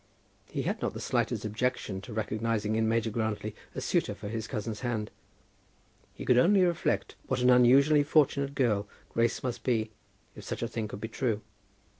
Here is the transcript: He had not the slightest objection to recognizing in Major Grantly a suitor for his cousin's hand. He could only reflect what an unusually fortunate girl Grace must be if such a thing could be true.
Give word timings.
He 0.49 0.63
had 0.63 0.81
not 0.81 0.93
the 0.93 0.99
slightest 0.99 1.45
objection 1.45 2.01
to 2.01 2.11
recognizing 2.11 2.75
in 2.75 2.89
Major 2.89 3.11
Grantly 3.11 3.55
a 3.75 3.81
suitor 3.81 4.15
for 4.15 4.29
his 4.29 4.47
cousin's 4.47 4.79
hand. 4.79 5.11
He 6.15 6.25
could 6.25 6.39
only 6.39 6.63
reflect 6.63 7.13
what 7.27 7.39
an 7.41 7.51
unusually 7.51 8.01
fortunate 8.01 8.55
girl 8.55 8.87
Grace 9.09 9.43
must 9.43 9.63
be 9.63 9.91
if 10.35 10.43
such 10.43 10.63
a 10.63 10.67
thing 10.67 10.87
could 10.87 11.01
be 11.01 11.07
true. 11.07 11.41